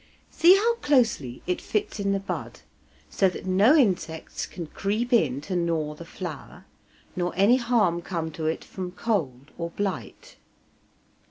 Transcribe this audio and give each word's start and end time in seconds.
See 0.31 0.55
how 0.55 0.77
closely 0.77 1.43
it 1.45 1.61
fits 1.61 1.99
in 1.99 2.11
the 2.11 2.19
bud, 2.19 2.61
so 3.07 3.29
that 3.29 3.45
no 3.45 3.75
insects 3.75 4.47
can 4.47 4.65
creep 4.65 5.13
in 5.13 5.41
to 5.41 5.55
gnaw 5.55 5.93
the 5.93 6.05
flower, 6.05 6.65
nor 7.15 7.31
any 7.35 7.57
harm 7.57 8.01
come 8.01 8.31
to 8.31 8.47
it 8.47 8.63
from 8.63 8.93
cold 8.93 9.51
or 9.59 9.69
blight. 9.69 10.37